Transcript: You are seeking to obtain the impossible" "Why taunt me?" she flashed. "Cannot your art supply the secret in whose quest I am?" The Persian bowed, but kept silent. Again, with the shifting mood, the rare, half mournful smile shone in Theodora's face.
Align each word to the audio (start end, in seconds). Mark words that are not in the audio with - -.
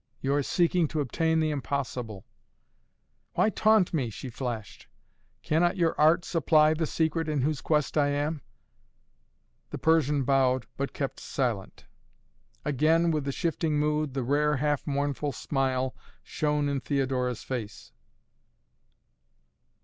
You 0.19 0.33
are 0.33 0.41
seeking 0.41 0.87
to 0.87 0.99
obtain 0.99 1.39
the 1.39 1.51
impossible" 1.51 2.25
"Why 3.35 3.51
taunt 3.51 3.93
me?" 3.93 4.09
she 4.09 4.31
flashed. 4.31 4.87
"Cannot 5.43 5.77
your 5.77 5.93
art 5.95 6.25
supply 6.25 6.73
the 6.73 6.87
secret 6.87 7.29
in 7.29 7.41
whose 7.41 7.61
quest 7.61 7.95
I 7.95 8.07
am?" 8.07 8.41
The 9.69 9.77
Persian 9.77 10.23
bowed, 10.23 10.65
but 10.75 10.93
kept 10.93 11.19
silent. 11.19 11.85
Again, 12.65 13.11
with 13.11 13.25
the 13.25 13.31
shifting 13.31 13.77
mood, 13.77 14.15
the 14.15 14.23
rare, 14.23 14.55
half 14.57 14.87
mournful 14.87 15.33
smile 15.33 15.95
shone 16.23 16.67
in 16.67 16.79
Theodora's 16.79 17.43
face. 17.43 17.91